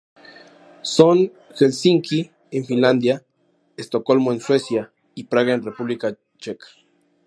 [0.95, 3.23] Son Helsinki en Finlandia,
[3.77, 6.65] Estocolmo en Suecia y Praga en la República Checa.